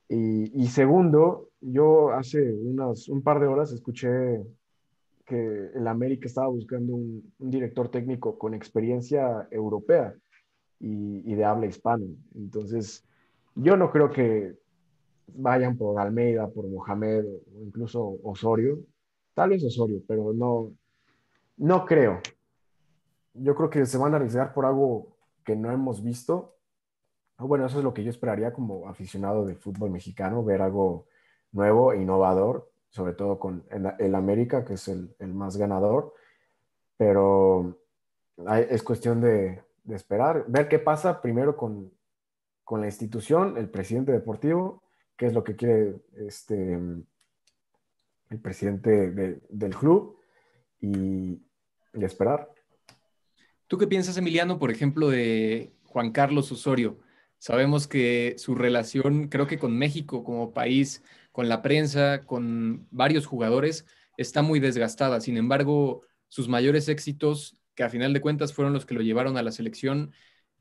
Y, 0.09 0.67
segundo, 0.67 1.49
yo 1.59 2.11
hace 2.11 2.53
unas, 2.53 3.09
un 3.09 3.23
par 3.23 3.39
de 3.39 3.47
horas 3.47 3.71
escuché 3.71 4.43
que 5.25 5.71
el 5.73 5.87
América 5.87 6.27
estaba 6.27 6.47
buscando 6.49 6.93
un, 6.93 7.33
director 7.39 7.89
técnico 7.89 8.37
con 8.37 8.53
experiencia 8.53 9.47
europea 9.49 10.13
y, 10.79 11.31
y, 11.31 11.35
de 11.35 11.45
habla 11.45 11.65
hispana. 11.65 12.05
Entonces, 12.35 13.03
yo 13.55 13.75
no 13.75 13.91
creo 13.91 14.11
que 14.11 14.55
vayan 15.27 15.77
por 15.77 15.99
Almeida, 15.99 16.47
por 16.47 16.67
Mohamed 16.67 17.25
o 17.25 17.63
incluso 17.63 18.17
Osorio. 18.23 18.79
Tal 19.33 19.49
vez 19.49 19.63
Osorio, 19.63 20.01
pero 20.07 20.33
no, 20.33 20.73
no 21.57 21.85
creo. 21.85 22.19
Yo 23.33 23.55
creo 23.55 23.69
que 23.69 23.85
se 23.85 23.97
van 23.97 24.13
a 24.13 24.17
arriesgar 24.17 24.53
por 24.53 24.65
algo 24.65 25.12
que 25.43 25.55
no 25.55 25.71
hemos 25.71 26.03
visto. 26.03 26.57
Bueno, 27.37 27.65
eso 27.65 27.79
es 27.79 27.83
lo 27.83 27.93
que 27.93 28.03
yo 28.03 28.09
esperaría 28.09 28.53
como 28.53 28.87
aficionado 28.87 29.45
de 29.45 29.55
fútbol 29.55 29.91
mexicano, 29.91 30.43
ver 30.43 30.61
algo 30.61 31.07
nuevo 31.51 31.93
e 31.93 32.01
innovador, 32.01 32.71
sobre 32.89 33.13
todo 33.13 33.39
con 33.39 33.65
el, 33.69 34.15
América, 34.15 34.63
que 34.63 34.75
es 34.75 34.87
el, 34.87 35.15
más 35.33 35.57
ganador. 35.57 36.13
Pero 36.97 37.79
es 38.69 38.83
cuestión 38.83 39.19
de, 39.21 39.63
esperar, 39.89 40.45
ver 40.47 40.67
qué 40.67 40.79
pasa 40.79 41.21
primero 41.21 41.57
con, 41.57 41.91
la 42.71 42.85
institución, 42.87 43.57
el 43.57 43.69
presidente 43.69 44.11
deportivo, 44.11 44.83
qué 45.15 45.27
es 45.27 45.33
lo 45.33 45.43
que 45.43 45.55
quiere 45.55 46.01
este, 46.15 46.73
el 46.73 48.41
presidente 48.41 49.11
del 49.11 49.75
club 49.75 50.17
y, 50.79 51.39
y 51.93 52.03
esperar. 52.03 52.49
¿Tú 53.73 53.79
qué 53.79 53.87
piensas, 53.87 54.17
Emiliano, 54.17 54.59
por 54.59 54.69
ejemplo, 54.69 55.09
de 55.09 55.73
Juan 55.85 56.11
Carlos 56.11 56.51
Osorio? 56.51 56.99
Sabemos 57.39 57.87
que 57.87 58.35
su 58.37 58.53
relación, 58.53 59.29
creo 59.29 59.47
que 59.47 59.57
con 59.57 59.75
México 59.75 60.23
como 60.23 60.53
país, 60.53 61.01
con 61.31 61.49
la 61.49 61.63
prensa, 61.63 62.23
con 62.23 62.87
varios 62.91 63.25
jugadores, 63.25 63.87
está 64.15 64.43
muy 64.43 64.59
desgastada. 64.59 65.19
Sin 65.21 65.37
embargo, 65.37 66.01
sus 66.27 66.47
mayores 66.47 66.87
éxitos, 66.87 67.57
que 67.73 67.81
a 67.81 67.89
final 67.89 68.13
de 68.13 68.21
cuentas 68.21 68.53
fueron 68.53 68.73
los 68.73 68.85
que 68.85 68.93
lo 68.93 69.01
llevaron 69.01 69.37
a 69.37 69.41
la 69.41 69.51
selección, 69.51 70.11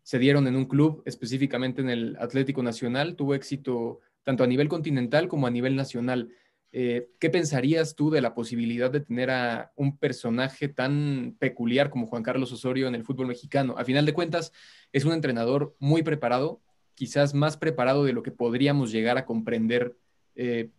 se 0.03 0.19
dieron 0.19 0.47
en 0.47 0.57
un 0.57 0.65
club, 0.65 1.03
específicamente 1.05 1.83
en 1.83 1.91
el 1.91 2.17
Atlético 2.19 2.63
Nacional. 2.63 3.15
Tuvo 3.15 3.35
éxito 3.35 4.01
tanto 4.23 4.43
a 4.43 4.47
nivel 4.47 4.71
continental 4.71 5.29
como 5.29 5.47
a 5.47 5.51
nivel 5.51 5.77
nacional. 5.77 6.31
Eh, 6.75 7.11
¿Qué 7.19 7.29
pensarías 7.29 7.95
tú 7.95 8.11
de 8.11 8.23
la 8.23 8.35
posibilidad 8.35 8.91
de 8.91 9.01
tener 9.01 9.31
a 9.31 9.73
un 9.77 9.99
personaje 9.99 10.69
tan 10.69 11.37
peculiar 11.39 11.91
como 11.91 12.07
Juan 12.07 12.23
Carlos 12.23 12.51
Osorio 12.51 12.89
en 12.89 12.95
el 12.95 13.05
fútbol 13.05 13.27
mexicano? 13.27 13.75
A 13.77 13.85
final 13.85 14.07
de 14.07 14.15
cuentas, 14.15 14.53
es 14.91 15.05
un 15.05 15.13
entrenador 15.13 15.77
muy 15.79 16.03
preparado, 16.03 16.63
quizás 16.95 17.35
más 17.35 17.59
preparado 17.59 18.05
de 18.05 18.15
lo 18.15 18.23
que 18.23 18.31
podríamos 18.31 18.91
llegar 18.91 19.19
a 19.19 19.27
comprender 19.27 19.97
eh, 20.35 20.71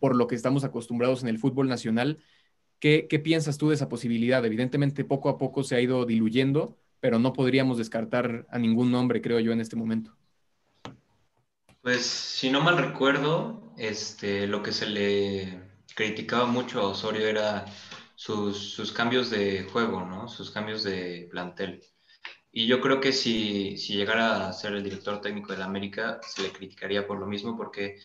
por 0.00 0.16
lo 0.16 0.26
que 0.26 0.34
estamos 0.34 0.64
acostumbrados 0.64 1.22
en 1.22 1.28
el 1.28 1.38
fútbol 1.38 1.68
nacional. 1.68 2.18
¿Qué, 2.78 3.06
¿Qué 3.08 3.18
piensas 3.18 3.58
tú 3.58 3.68
de 3.68 3.74
esa 3.74 3.90
posibilidad? 3.90 4.44
Evidentemente, 4.46 5.04
poco 5.04 5.28
a 5.28 5.36
poco 5.36 5.62
se 5.62 5.76
ha 5.76 5.80
ido 5.80 6.06
diluyendo, 6.06 6.78
pero 7.00 7.18
no 7.18 7.34
podríamos 7.34 7.76
descartar 7.76 8.46
a 8.48 8.58
ningún 8.58 8.90
nombre, 8.90 9.20
creo 9.20 9.40
yo, 9.40 9.52
en 9.52 9.60
este 9.60 9.76
momento. 9.76 10.16
Pues 11.84 12.06
si 12.06 12.50
no 12.50 12.62
mal 12.62 12.78
recuerdo, 12.78 13.74
este, 13.76 14.46
lo 14.46 14.62
que 14.62 14.72
se 14.72 14.86
le 14.86 15.60
criticaba 15.94 16.46
mucho 16.46 16.80
a 16.80 16.88
Osorio 16.88 17.26
era 17.28 17.66
sus, 18.16 18.90
cambios 18.96 19.28
de 19.28 19.64
juego, 19.64 20.00
¿no? 20.00 20.26
Sus 20.26 20.50
cambios 20.50 20.82
de 20.82 21.28
plantel. 21.30 21.82
Y 22.50 22.66
yo 22.66 22.80
creo 22.80 23.00
que 23.00 23.12
si, 23.12 23.76
si 23.76 23.96
llegara 23.96 24.48
a 24.48 24.52
ser 24.54 24.72
el 24.72 24.82
director 24.82 25.20
técnico 25.20 25.52
de 25.52 25.58
la 25.58 25.66
América, 25.66 26.20
se 26.22 26.40
le 26.40 26.52
criticaría 26.52 27.06
por 27.06 27.18
lo 27.18 27.26
mismo, 27.26 27.54
porque 27.54 28.00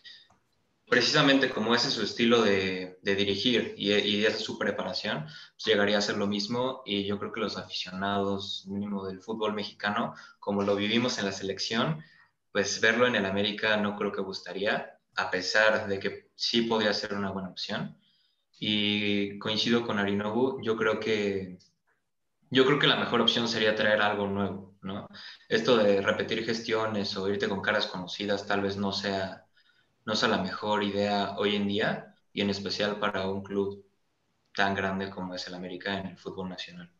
precisamente 0.86 1.48
como 1.48 1.74
ese 1.74 1.88
es 1.88 1.94
su 1.94 2.02
estilo 2.02 2.42
de, 2.42 2.98
dirigir 3.02 3.74
y, 3.78 3.94
y 3.94 4.26
su 4.32 4.58
preparación, 4.58 5.22
pues 5.22 5.64
llegaría 5.64 5.96
a 5.96 6.02
ser 6.02 6.18
lo 6.18 6.26
mismo. 6.26 6.82
Y 6.84 7.06
yo 7.06 7.18
creo 7.18 7.32
que 7.32 7.40
los 7.40 7.56
aficionados, 7.56 8.66
mínimo 8.68 9.06
del 9.06 9.22
fútbol 9.22 9.54
mexicano, 9.54 10.12
como 10.38 10.64
lo 10.64 10.76
vivimos 10.76 11.18
en 11.18 11.24
la 11.24 11.32
selección, 11.32 12.04
pues 12.52 12.80
verlo 12.80 13.06
en 13.06 13.16
el 13.16 13.26
América 13.26 13.76
no 13.76 13.96
creo 13.96 14.12
que 14.12 14.20
gustaría, 14.20 14.98
a 15.16 15.30
pesar 15.30 15.86
de 15.88 15.98
que 15.98 16.30
sí 16.34 16.62
podría 16.62 16.92
ser 16.92 17.14
una 17.14 17.30
buena 17.30 17.50
opción. 17.50 17.96
Y 18.58 19.38
coincido 19.38 19.86
con 19.86 19.98
Arinobu, 19.98 20.60
yo 20.62 20.76
creo 20.76 21.00
que 21.00 21.58
yo 22.50 22.66
creo 22.66 22.78
que 22.78 22.88
la 22.88 22.96
mejor 22.96 23.20
opción 23.20 23.46
sería 23.48 23.76
traer 23.76 24.02
algo 24.02 24.26
nuevo, 24.26 24.74
¿no? 24.82 25.08
Esto 25.48 25.76
de 25.76 26.02
repetir 26.02 26.44
gestiones 26.44 27.16
o 27.16 27.28
irte 27.28 27.48
con 27.48 27.62
caras 27.62 27.86
conocidas 27.86 28.46
tal 28.46 28.60
vez 28.62 28.76
no 28.76 28.92
sea, 28.92 29.46
no 30.04 30.16
sea 30.16 30.28
la 30.28 30.42
mejor 30.42 30.82
idea 30.82 31.36
hoy 31.38 31.54
en 31.54 31.68
día 31.68 32.14
y 32.32 32.40
en 32.40 32.50
especial 32.50 32.98
para 32.98 33.28
un 33.28 33.42
club 33.42 33.84
tan 34.52 34.74
grande 34.74 35.10
como 35.10 35.34
es 35.34 35.46
el 35.46 35.54
América 35.54 35.96
en 35.98 36.08
el 36.08 36.18
fútbol 36.18 36.48
nacional. 36.48 36.90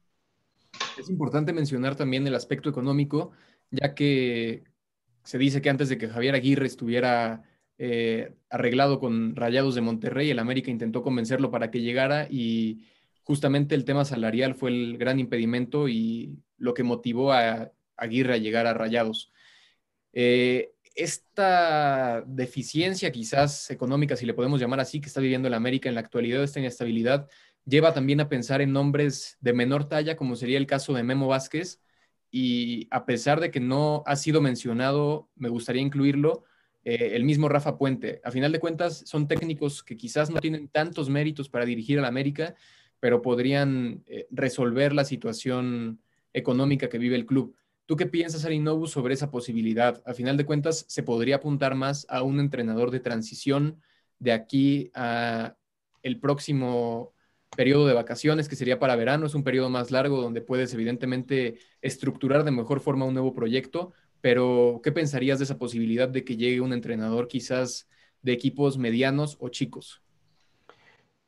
Es 0.97 1.11
importante 1.11 1.53
mencionar 1.53 1.97
también 1.97 2.27
el 2.27 2.37
aspecto 2.37 2.71
económico, 2.71 3.33
ya 3.73 3.95
que 3.95 4.63
se 5.25 5.39
dice 5.39 5.61
que 5.61 5.71
antes 5.71 5.89
de 5.89 5.99
que 5.99 6.09
Javier 6.09 6.35
Aguirre 6.35 6.67
estuviera 6.67 7.43
eh, 7.79 8.35
arreglado 8.49 9.01
con 9.01 9.37
Rayados 9.37 9.75
de 9.75 9.81
Monterrey, 9.81 10.31
el 10.31 10.39
América 10.39 10.71
intentó 10.71 11.03
convencerlo 11.03 11.51
para 11.51 11.71
que 11.71 11.81
llegara 11.81 12.27
y 12.31 12.85
justamente 13.23 13.75
el 13.75 13.85
tema 13.85 14.05
salarial 14.05 14.55
fue 14.55 14.71
el 14.71 14.99
gran 14.99 15.21
impedimento 15.21 15.89
y 15.89 16.39
lo 16.59 16.75
que 16.75 16.83
motivó 16.83 17.33
a 17.33 17.73
Aguirre 17.97 18.35
a 18.35 18.39
llegar 18.39 18.67
a 18.67 18.75
Rayados. 18.75 19.33
Eh, 20.13 20.73
esta 20.95 22.23
deficiencia 22.27 23.13
quizás 23.13 23.71
económica, 23.71 24.17
si 24.17 24.27
le 24.27 24.35
podemos 24.35 24.61
llamar 24.61 24.81
así, 24.81 25.01
que 25.01 25.07
está 25.07 25.21
viviendo 25.21 25.49
el 25.49 25.55
América 25.55 25.89
en 25.89 25.95
la 25.95 26.01
actualidad, 26.01 26.43
esta 26.43 26.61
inestabilidad, 26.61 27.29
lleva 27.65 27.95
también 27.95 28.21
a 28.21 28.29
pensar 28.29 28.61
en 28.61 28.73
nombres 28.73 29.39
de 29.41 29.53
menor 29.53 29.89
talla, 29.89 30.17
como 30.17 30.37
sería 30.37 30.59
el 30.59 30.67
caso 30.67 30.93
de 30.93 31.03
Memo 31.03 31.29
Vázquez, 31.29 31.81
y 32.31 32.87
a 32.91 33.07
pesar 33.07 33.41
de 33.41 33.51
que 33.51 33.61
no 33.61 34.03
ha 34.07 34.17
sido 34.17 34.41
mencionado, 34.41 35.29
me 35.37 35.49
gustaría 35.49 35.83
incluirlo, 35.83 36.45
eh, 36.85 37.11
el 37.15 37.25
mismo 37.25 37.49
Rafa 37.49 37.77
Puente. 37.77 38.21
A 38.25 38.31
final 38.31 38.53
de 38.53 38.61
cuentas, 38.61 39.03
son 39.07 39.29
técnicos 39.29 39.83
que 39.83 39.97
quizás 39.97 40.31
no 40.31 40.41
tienen 40.41 40.69
tantos 40.69 41.11
méritos 41.11 41.49
para 41.49 41.67
dirigir 41.67 41.99
al 41.99 42.05
América, 42.05 42.55
pero 43.01 43.21
podrían 43.23 44.03
eh, 44.07 44.27
resolver 44.31 44.93
la 44.93 45.05
situación 45.05 46.01
económica 46.33 46.89
que 46.89 46.99
vive 46.99 47.17
el 47.17 47.27
club. 47.27 47.55
¿Tú 47.87 47.97
qué 47.97 48.07
piensas, 48.07 48.45
Arinobu, 48.45 48.87
sobre 48.87 49.15
esa 49.15 49.31
posibilidad? 49.31 50.01
A 50.07 50.15
final 50.15 50.37
de 50.37 50.47
cuentas, 50.47 50.85
¿se 50.89 51.03
podría 51.03 51.37
apuntar 51.37 51.75
más 51.75 52.07
a 52.09 52.23
un 52.23 52.39
entrenador 52.39 52.91
de 52.91 53.01
transición 53.01 53.81
de 54.19 54.33
aquí 54.33 54.91
a 54.95 55.57
el 56.03 56.21
próximo 56.21 57.13
periodo 57.57 57.87
de 57.87 57.95
vacaciones, 57.95 58.49
que 58.49 58.57
sería 58.57 58.79
para 58.79 58.97
verano, 58.97 59.27
es 59.27 59.35
un 59.35 59.45
periodo 59.45 59.71
más 59.71 59.91
largo 59.91 60.21
donde 60.21 60.41
puedes 60.41 60.73
evidentemente 60.73 61.59
estructurar 61.83 62.45
de 62.45 62.51
mejor 62.51 62.81
forma 62.81 63.07
un 63.07 63.15
nuevo 63.15 63.35
proyecto, 63.35 63.93
pero 64.21 64.81
¿qué 64.83 64.93
pensarías 64.93 65.39
de 65.39 65.45
esa 65.45 65.59
posibilidad 65.59 66.09
de 66.09 66.25
que 66.25 66.37
llegue 66.37 66.61
un 66.61 66.73
entrenador 66.73 67.29
quizás 67.29 67.89
de 68.23 68.33
equipos 68.33 68.79
medianos 68.79 69.37
o 69.41 69.49
chicos? 69.49 70.03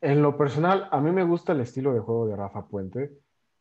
En 0.00 0.20
lo 0.22 0.36
personal, 0.36 0.88
a 0.90 1.00
mí 1.00 1.12
me 1.12 1.24
gusta 1.24 1.52
el 1.52 1.60
estilo 1.60 1.94
de 1.94 2.00
juego 2.00 2.26
de 2.26 2.36
Rafa 2.36 2.66
Puente, 2.66 3.12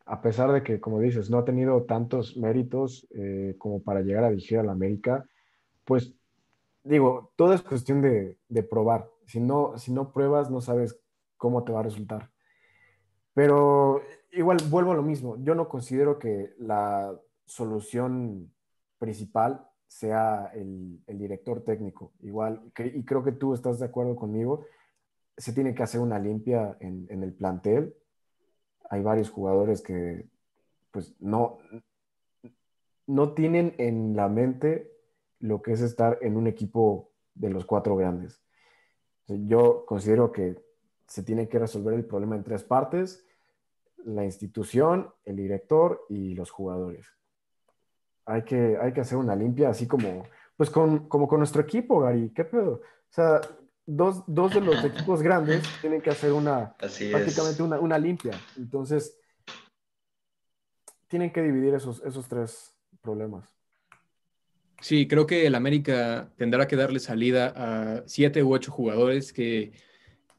a 0.06 0.22
pesar 0.22 0.52
de 0.52 0.64
que, 0.64 0.80
como 0.80 1.00
dices, 1.00 1.30
no 1.30 1.38
ha 1.38 1.46
tenido 1.46 1.84
tantos 1.84 2.36
méritos 2.36 3.08
eh, 3.12 3.56
como 3.58 3.82
para 3.82 4.02
llegar 4.02 4.24
a 4.24 4.30
dirigir 4.30 4.58
a 4.58 4.64
la 4.64 4.72
América, 4.72 5.26
pues 5.86 6.14
digo, 6.84 7.32
todo 7.36 7.54
es 7.54 7.62
cuestión 7.62 8.02
de, 8.02 8.38
de 8.50 8.64
probar. 8.64 9.08
Si 9.28 9.40
no, 9.40 9.78
si 9.78 9.94
no 9.94 10.12
pruebas, 10.12 10.50
no 10.50 10.62
sabes 10.62 11.00
cómo 11.38 11.64
te 11.64 11.72
va 11.72 11.82
a 11.82 11.84
resultar. 11.84 12.31
Pero 13.34 14.02
igual 14.32 14.58
vuelvo 14.70 14.92
a 14.92 14.96
lo 14.96 15.04
mismo. 15.04 15.38
Yo 15.44 15.56
no 15.56 15.68
considero 15.70 16.20
que 16.20 16.54
la 16.58 17.18
solución 17.46 18.52
principal 18.98 19.68
sea 19.88 20.52
el, 20.54 21.02
director 21.08 21.64
técnico. 21.64 22.14
Igual, 22.22 22.62
y 22.78 23.04
creo 23.04 23.24
que 23.24 23.34
tú 23.34 23.54
estás 23.54 23.80
de 23.80 23.86
acuerdo 23.86 24.16
conmigo, 24.16 24.66
se 25.38 25.54
tiene 25.54 25.76
que 25.76 25.84
hacer 25.84 26.00
una 26.00 26.20
limpia 26.20 26.78
en, 26.80 27.08
el 27.10 27.34
plantel. 27.34 27.96
Hay 28.90 29.02
varios 29.02 29.30
jugadores 29.30 29.82
que 29.82 30.30
pues 30.92 31.16
no, 31.20 31.60
no 33.08 33.34
tienen 33.34 33.76
en 33.78 34.16
la 34.16 34.28
mente 34.28 34.92
lo 35.40 35.62
que 35.62 35.74
es 35.74 35.82
estar 35.82 36.18
en 36.22 36.38
un 36.38 36.48
equipo 36.48 37.12
de 37.34 37.50
los 37.50 37.66
cuatro 37.66 37.96
grandes. 37.96 38.42
Yo 39.28 39.86
considero 39.86 40.32
que 40.32 40.56
se 41.08 41.24
tiene 41.24 41.48
que 41.48 41.60
resolver 41.60 41.94
el 41.94 42.06
problema 42.06 42.36
en 42.36 42.44
tres 42.44 42.64
partes, 42.64 43.26
la 44.06 44.26
institución, 44.26 45.14
el 45.26 45.36
director 45.36 46.06
y 46.10 46.34
los 46.36 46.50
jugadores. 46.52 47.08
Hay 48.26 48.44
que, 48.44 48.78
hay 48.82 48.94
que 48.94 49.02
hacer 49.02 49.18
una 49.18 49.36
limpia, 49.36 49.70
así 49.70 49.88
como, 49.88 50.24
pues 50.56 50.70
con, 50.70 51.08
como 51.08 51.28
con 51.28 51.40
nuestro 51.40 51.62
equipo, 51.62 52.00
Gary. 52.00 52.32
¿Qué 52.34 52.46
pedo? 52.46 52.74
O 52.74 53.14
sea, 53.14 53.42
dos, 53.86 54.24
dos 54.28 54.54
de 54.54 54.62
los 54.62 54.84
equipos 54.84 55.22
grandes 55.22 55.64
tienen 55.82 56.02
que 56.02 56.12
hacer 56.12 56.32
una, 56.32 56.76
prácticamente 56.78 57.64
una, 57.64 57.80
una, 57.80 57.98
limpia. 57.98 58.34
Entonces, 58.58 59.18
tienen 61.08 61.32
que 61.32 61.42
dividir 61.42 61.74
esos, 61.74 62.02
esos 62.04 62.28
tres 62.28 62.74
problemas. 63.02 63.54
Sí, 64.80 65.08
creo 65.08 65.28
que 65.28 65.46
el 65.46 65.56
América 65.56 66.32
tendrá 66.38 66.68
que 66.68 66.76
darle 66.76 67.00
salida 67.00 67.54
a 67.56 68.04
siete 68.08 68.44
u 68.44 68.54
ocho 68.54 68.72
jugadores 68.72 69.32
que 69.32 69.74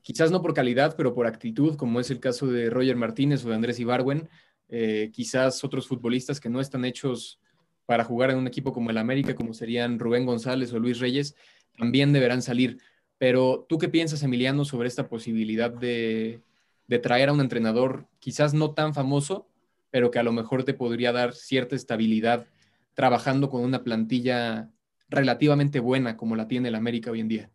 quizás 0.02 0.30
no 0.30 0.42
por 0.42 0.54
calidad, 0.54 0.94
pero 0.96 1.14
por 1.14 1.26
actitud, 1.26 1.76
como 1.76 2.00
es 2.00 2.10
el 2.10 2.20
caso 2.20 2.46
de 2.46 2.70
Roger 2.70 2.96
Martínez 2.96 3.44
o 3.44 3.48
de 3.48 3.54
Andrés 3.54 3.80
Ibarwen, 3.80 4.28
eh, 4.68 5.10
quizás 5.12 5.64
otros 5.64 5.86
futbolistas 5.86 6.40
que 6.40 6.48
no 6.48 6.60
están 6.60 6.84
hechos 6.84 7.40
para 7.86 8.04
jugar 8.04 8.30
en 8.30 8.38
un 8.38 8.46
equipo 8.46 8.72
como 8.72 8.90
el 8.90 8.98
América, 8.98 9.34
como 9.34 9.54
serían 9.54 9.98
Rubén 9.98 10.26
González 10.26 10.72
o 10.72 10.78
Luis 10.78 10.98
Reyes, 10.98 11.36
también 11.76 12.12
deberán 12.12 12.42
salir. 12.42 12.78
Pero 13.18 13.66
tú 13.68 13.78
qué 13.78 13.88
piensas, 13.88 14.22
Emiliano, 14.22 14.64
sobre 14.64 14.88
esta 14.88 15.08
posibilidad 15.08 15.70
de, 15.70 16.40
de 16.88 16.98
traer 16.98 17.28
a 17.28 17.32
un 17.32 17.40
entrenador 17.40 18.06
quizás 18.18 18.54
no 18.54 18.72
tan 18.72 18.94
famoso, 18.94 19.46
pero 19.90 20.10
que 20.10 20.18
a 20.18 20.22
lo 20.22 20.32
mejor 20.32 20.64
te 20.64 20.74
podría 20.74 21.12
dar 21.12 21.34
cierta 21.34 21.76
estabilidad 21.76 22.46
trabajando 22.94 23.50
con 23.50 23.62
una 23.62 23.84
plantilla 23.84 24.70
relativamente 25.08 25.80
buena 25.80 26.16
como 26.16 26.36
la 26.36 26.48
tiene 26.48 26.68
el 26.68 26.74
América 26.74 27.10
hoy 27.10 27.20
en 27.20 27.28
día? 27.28 27.50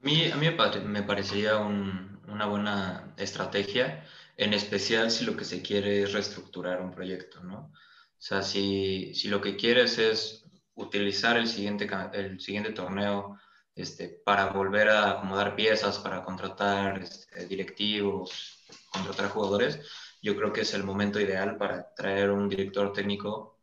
A 0.00 0.06
mí, 0.06 0.30
a 0.30 0.36
mí 0.36 0.48
me 0.86 1.02
parecería 1.02 1.58
una 1.58 2.46
buena 2.46 3.14
estrategia, 3.16 4.04
en 4.36 4.54
especial 4.54 5.10
si 5.10 5.24
lo 5.24 5.36
que 5.36 5.44
se 5.44 5.60
quiere 5.62 6.02
es 6.02 6.12
reestructurar 6.12 6.80
un 6.80 6.92
proyecto, 6.92 7.42
¿no? 7.42 7.72
O 7.72 8.20
sea, 8.20 8.42
si, 8.42 9.14
si 9.14 9.28
lo 9.28 9.40
que 9.40 9.56
quieres 9.56 9.98
es 9.98 10.44
utilizar 10.74 11.36
el 11.36 11.48
siguiente, 11.48 11.88
el 12.12 12.40
siguiente 12.40 12.72
torneo 12.72 13.38
este, 13.74 14.08
para 14.08 14.46
volver 14.46 14.88
a 14.88 15.10
acomodar 15.10 15.56
piezas, 15.56 15.98
para 15.98 16.22
contratar 16.22 17.02
este, 17.02 17.46
directivos, 17.46 18.64
contratar 18.92 19.30
jugadores, 19.30 19.80
yo 20.22 20.36
creo 20.36 20.52
que 20.52 20.62
es 20.62 20.74
el 20.74 20.84
momento 20.84 21.20
ideal 21.20 21.56
para 21.56 21.94
traer 21.94 22.30
un 22.30 22.48
director 22.48 22.92
técnico 22.92 23.58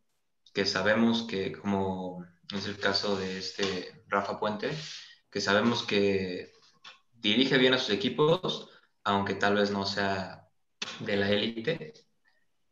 que 0.52 0.66
sabemos 0.66 1.22
que, 1.24 1.52
como 1.52 2.26
es 2.54 2.66
el 2.66 2.78
caso 2.78 3.16
de 3.16 3.38
este 3.38 4.04
Rafa 4.08 4.38
Puente, 4.38 4.70
que 5.36 5.42
sabemos 5.42 5.82
que 5.82 6.50
dirige 7.12 7.58
bien 7.58 7.74
a 7.74 7.78
sus 7.78 7.90
equipos, 7.90 8.70
aunque 9.04 9.34
tal 9.34 9.56
vez 9.56 9.70
no 9.70 9.84
sea 9.84 10.48
de 11.00 11.14
la 11.18 11.28
élite, 11.28 11.92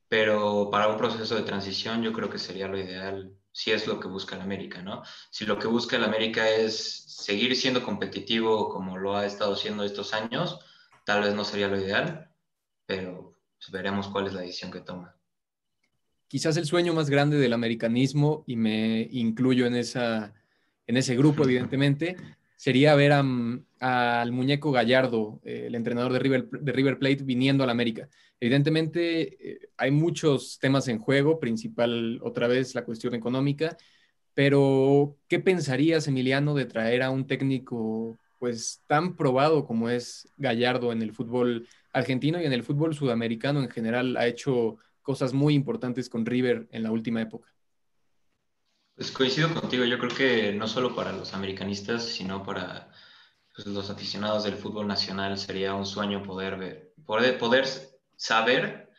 pero 0.08 0.70
para 0.70 0.88
un 0.88 0.96
proceso 0.96 1.34
de 1.36 1.42
transición 1.42 2.02
yo 2.02 2.14
creo 2.14 2.30
que 2.30 2.38
sería 2.38 2.66
lo 2.66 2.78
ideal 2.78 3.36
si 3.52 3.72
es 3.72 3.86
lo 3.86 4.00
que 4.00 4.08
busca 4.08 4.36
el 4.36 4.40
América, 4.40 4.80
¿no? 4.80 5.02
Si 5.30 5.44
lo 5.44 5.58
que 5.58 5.66
busca 5.66 5.96
el 5.96 6.04
América 6.04 6.48
es 6.48 7.04
seguir 7.06 7.54
siendo 7.54 7.82
competitivo 7.82 8.70
como 8.70 8.96
lo 8.96 9.14
ha 9.14 9.26
estado 9.26 9.56
siendo 9.56 9.84
estos 9.84 10.14
años, 10.14 10.58
tal 11.04 11.20
vez 11.20 11.34
no 11.34 11.44
sería 11.44 11.68
lo 11.68 11.78
ideal, 11.78 12.30
pero 12.86 13.36
pues, 13.58 13.70
veremos 13.70 14.08
cuál 14.08 14.28
es 14.28 14.32
la 14.32 14.40
decisión 14.40 14.70
que 14.72 14.80
toma. 14.80 15.14
Quizás 16.28 16.56
el 16.56 16.64
sueño 16.64 16.94
más 16.94 17.10
grande 17.10 17.36
del 17.36 17.52
americanismo, 17.52 18.42
y 18.46 18.56
me 18.56 19.06
incluyo 19.12 19.66
en, 19.66 19.74
esa, 19.74 20.32
en 20.86 20.96
ese 20.96 21.14
grupo, 21.14 21.44
evidentemente, 21.44 22.16
sería 22.64 22.94
ver 22.94 23.12
al 23.12 24.32
muñeco 24.32 24.72
Gallardo, 24.72 25.38
eh, 25.44 25.64
el 25.66 25.74
entrenador 25.74 26.14
de 26.14 26.18
River, 26.18 26.48
de 26.48 26.72
River 26.72 26.98
Plate, 26.98 27.22
viniendo 27.22 27.62
al 27.62 27.68
América. 27.68 28.08
Evidentemente, 28.40 29.52
eh, 29.52 29.68
hay 29.76 29.90
muchos 29.90 30.58
temas 30.58 30.88
en 30.88 30.98
juego, 30.98 31.38
principal 31.38 32.18
otra 32.22 32.46
vez 32.46 32.74
la 32.74 32.86
cuestión 32.86 33.14
económica, 33.14 33.76
pero 34.32 35.18
¿qué 35.28 35.40
pensarías, 35.40 36.08
Emiliano, 36.08 36.54
de 36.54 36.64
traer 36.64 37.02
a 37.02 37.10
un 37.10 37.26
técnico 37.26 38.16
pues 38.38 38.82
tan 38.86 39.14
probado 39.14 39.66
como 39.66 39.90
es 39.90 40.32
Gallardo 40.38 40.90
en 40.90 41.02
el 41.02 41.12
fútbol 41.12 41.68
argentino 41.92 42.40
y 42.40 42.46
en 42.46 42.54
el 42.54 42.62
fútbol 42.62 42.94
sudamericano 42.94 43.60
en 43.60 43.68
general? 43.68 44.16
Ha 44.16 44.26
hecho 44.26 44.78
cosas 45.02 45.34
muy 45.34 45.52
importantes 45.52 46.08
con 46.08 46.24
River 46.24 46.66
en 46.70 46.82
la 46.82 46.92
última 46.92 47.20
época. 47.20 47.53
Pues 48.96 49.10
coincido 49.10 49.52
contigo, 49.52 49.84
yo 49.84 49.98
creo 49.98 50.10
que 50.14 50.52
no 50.52 50.68
solo 50.68 50.94
para 50.94 51.12
los 51.12 51.34
americanistas, 51.34 52.04
sino 52.04 52.44
para 52.44 52.92
pues, 53.54 53.66
los 53.66 53.90
aficionados 53.90 54.44
del 54.44 54.56
fútbol 54.56 54.86
nacional 54.86 55.36
sería 55.38 55.74
un 55.74 55.86
sueño 55.86 56.22
poder 56.22 56.56
ver, 56.56 56.94
poder, 57.04 57.38
poder 57.38 57.66
saber 58.16 58.90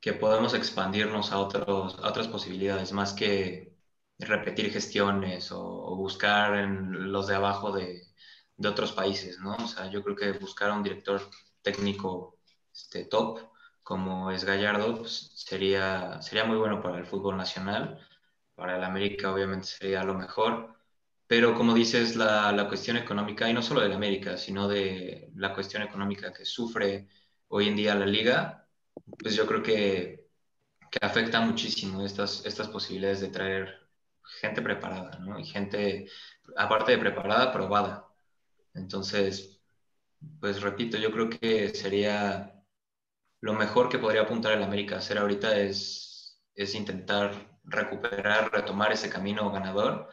que 0.00 0.12
podemos 0.12 0.54
expandirnos 0.54 1.32
a, 1.32 1.38
otros, 1.38 1.98
a 1.98 2.08
otras 2.08 2.28
posibilidades, 2.28 2.92
más 2.92 3.14
que 3.14 3.74
repetir 4.18 4.70
gestiones 4.72 5.50
o, 5.52 5.96
buscar 5.96 6.56
en 6.58 7.12
los 7.12 7.26
de 7.26 7.36
abajo 7.36 7.72
de, 7.72 8.02
de, 8.56 8.68
otros 8.68 8.92
países, 8.92 9.38
¿no? 9.40 9.56
O 9.56 9.68
sea, 9.68 9.90
yo 9.90 10.02
creo 10.04 10.16
que 10.16 10.32
buscar 10.32 10.70
a 10.70 10.74
un 10.74 10.82
director 10.82 11.22
técnico 11.62 12.38
este, 12.72 13.04
top 13.04 13.40
como 13.82 14.30
es 14.30 14.44
Gallardo 14.44 14.98
pues, 14.98 15.32
sería, 15.34 16.20
sería 16.22 16.44
muy 16.44 16.58
bueno 16.58 16.82
para 16.82 16.98
el 16.98 17.06
fútbol 17.06 17.36
nacional, 17.38 17.98
para 18.58 18.76
el 18.76 18.82
América 18.84 19.32
obviamente 19.32 19.66
sería 19.68 20.02
lo 20.02 20.14
mejor, 20.14 20.76
pero 21.28 21.54
como 21.54 21.74
dices, 21.74 22.16
la, 22.16 22.50
la 22.52 22.66
cuestión 22.68 22.96
económica, 22.96 23.48
y 23.48 23.54
no 23.54 23.62
solo 23.62 23.80
del 23.82 23.92
América, 23.92 24.36
sino 24.36 24.66
de 24.68 25.30
la 25.36 25.54
cuestión 25.54 25.82
económica 25.82 26.32
que 26.32 26.44
sufre 26.44 27.08
hoy 27.48 27.68
en 27.68 27.76
día 27.76 27.94
la 27.94 28.06
liga, 28.06 28.68
pues 29.18 29.36
yo 29.36 29.46
creo 29.46 29.62
que, 29.62 30.28
que 30.90 30.98
afecta 31.02 31.40
muchísimo 31.40 32.04
estas, 32.04 32.44
estas 32.46 32.68
posibilidades 32.68 33.20
de 33.20 33.28
traer 33.28 33.88
gente 34.40 34.60
preparada, 34.62 35.18
¿no? 35.20 35.38
Y 35.38 35.44
gente, 35.46 36.08
aparte 36.56 36.92
de 36.92 36.98
preparada, 36.98 37.52
probada. 37.52 38.08
Entonces, 38.74 39.60
pues 40.40 40.62
repito, 40.62 40.98
yo 40.98 41.12
creo 41.12 41.30
que 41.30 41.70
sería 41.70 42.54
lo 43.40 43.54
mejor 43.54 43.88
que 43.88 43.98
podría 43.98 44.22
apuntar 44.22 44.52
el 44.54 44.62
América 44.64 44.96
a 44.96 44.98
hacer 44.98 45.18
ahorita 45.18 45.58
es, 45.58 46.40
es 46.54 46.74
intentar 46.74 47.57
recuperar, 47.68 48.50
retomar 48.52 48.92
ese 48.92 49.10
camino 49.10 49.50
ganador 49.50 50.08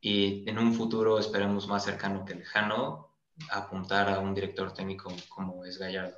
y 0.00 0.48
en 0.48 0.58
un 0.58 0.74
futuro 0.74 1.18
esperemos 1.18 1.66
más 1.66 1.84
cercano 1.84 2.24
que 2.24 2.34
lejano 2.34 3.10
apuntar 3.50 4.08
a 4.08 4.18
un 4.18 4.34
director 4.34 4.72
técnico 4.72 5.12
como 5.28 5.64
es 5.64 5.78
Gallardo. 5.78 6.16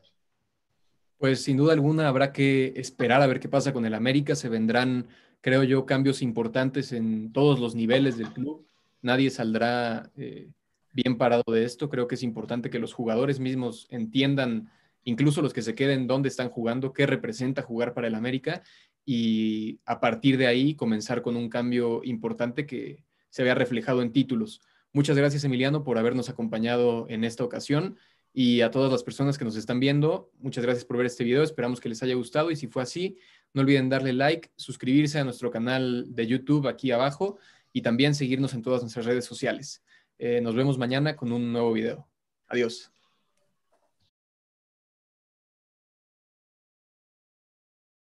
Pues 1.19 1.43
sin 1.43 1.57
duda 1.57 1.73
alguna 1.73 2.09
habrá 2.09 2.33
que 2.33 2.75
esperar 2.77 3.23
a 3.23 3.27
ver 3.27 3.41
qué 3.41 3.49
pasa 3.49 3.73
con 3.73 3.85
el 3.85 3.95
América. 3.95 4.37
Se 4.37 4.49
vendrán, 4.49 5.09
creo 5.41 5.65
yo, 5.65 5.85
cambios 5.85 6.23
importantes 6.23 6.93
en 6.93 7.33
todos 7.33 7.59
los 7.59 7.75
niveles 7.75 8.19
del 8.19 8.33
club. 8.33 8.67
Nadie 9.03 9.31
saldrá 9.31 10.11
eh, 10.17 10.51
bien 10.93 11.19
parado 11.19 11.53
de 11.53 11.65
esto. 11.65 11.89
Creo 11.89 12.07
que 12.07 12.15
es 12.15 12.23
importante 12.23 12.71
que 12.71 12.79
los 12.79 12.93
jugadores 12.93 13.41
mismos 13.41 13.89
entiendan, 13.91 14.71
incluso 15.03 15.43
los 15.43 15.53
que 15.53 15.63
se 15.63 15.75
queden, 15.75 16.07
dónde 16.07 16.29
están 16.29 16.51
jugando, 16.51 16.93
qué 16.93 17.05
representa 17.05 17.63
jugar 17.63 17.95
para 17.95 18.07
el 18.07 18.15
América 18.15 18.63
y 19.11 19.81
a 19.87 20.01
partir 20.01 20.37
de 20.37 20.47
ahí 20.47 20.75
comenzar 20.75 21.23
con 21.23 21.35
un 21.35 21.49
cambio 21.49 22.03
importante 22.05 22.67
que 22.67 23.07
se 23.31 23.43
vea 23.43 23.55
reflejado 23.55 24.03
en 24.03 24.13
títulos. 24.13 24.61
Muchas 24.93 25.17
gracias, 25.17 25.45
Emiliano, 25.45 25.83
por 25.83 25.97
habernos 25.97 26.29
acompañado 26.29 27.07
en 27.09 27.25
esta 27.25 27.43
ocasión. 27.43 27.97
Y 28.35 28.61
a 28.61 28.71
todas 28.71 28.93
las 28.93 29.03
personas 29.03 29.39
que 29.39 29.47
nos 29.47 29.57
están 29.57 29.81
viendo, 29.81 30.31
muchas 30.41 30.63
gracias 30.63 30.85
por 30.85 30.99
ver 30.99 31.07
este 31.07 31.25
video. 31.25 31.43
Esperamos 31.43 31.81
que 31.81 31.89
les 31.89 32.03
haya 32.03 32.17
gustado 32.17 32.51
y 32.51 32.57
si 32.57 32.67
fue 32.67 32.83
así, 32.83 33.17
no 33.55 33.63
olviden 33.63 33.89
darle 33.89 34.13
like, 34.13 34.51
suscribirse 34.57 35.19
a 35.19 35.25
nuestro 35.25 35.51
canal 35.51 36.15
de 36.15 36.27
YouTube 36.27 36.69
aquí 36.69 36.91
abajo 36.91 37.39
y 37.73 37.81
también 37.81 38.15
seguirnos 38.15 38.53
en 38.53 38.61
todas 38.61 38.83
nuestras 38.83 39.07
redes 39.07 39.25
sociales. 39.25 39.83
Eh, 40.19 40.43
nos 40.43 40.55
vemos 40.55 40.77
mañana 40.77 41.17
con 41.17 41.33
un 41.33 41.51
nuevo 41.51 41.73
video. 41.73 42.07
Adiós. 42.47 42.93